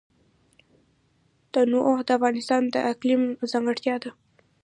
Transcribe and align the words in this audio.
تنوع 1.51 1.97
د 2.07 2.09
افغانستان 2.17 2.63
د 2.69 2.75
اقلیم 2.91 3.21
ځانګړتیا 3.51 3.95
ده. 4.03 4.11